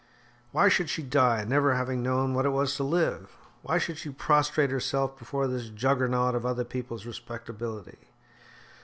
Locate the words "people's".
6.65-7.05